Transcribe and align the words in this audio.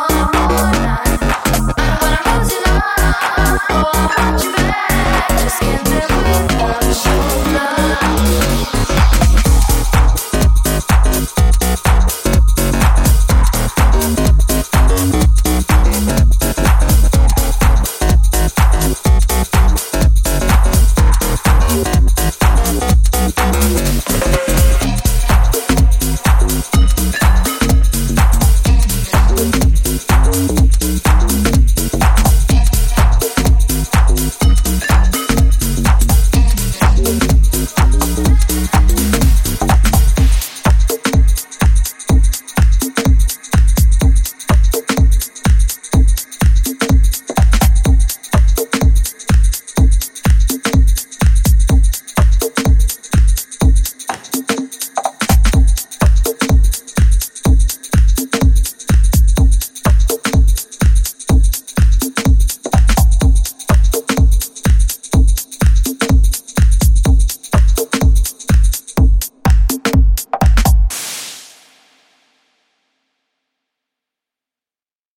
Oh. 0.00 0.37